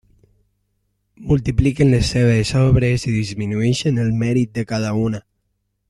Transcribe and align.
Multipliquen 1.31 1.91
les 1.95 2.07
seves 2.15 2.55
obres 2.63 3.05
i 3.11 3.13
disminueixen 3.19 4.01
el 4.07 4.11
mèrit 4.25 4.57
de 4.59 4.65
cada 4.73 4.97
una. 5.07 5.23